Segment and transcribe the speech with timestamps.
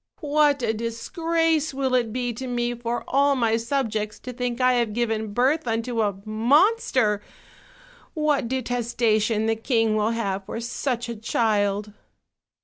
[0.21, 4.73] What a disgrace will it be to me for all my subjects to think I
[4.73, 7.21] have given birth unto a monster!
[8.15, 11.93] What detestation the king will have for such a child!"